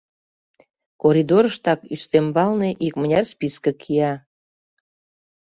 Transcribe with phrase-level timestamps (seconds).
[1.01, 4.13] Коридорыштак, ӱстембалне, икмыняр списке кия.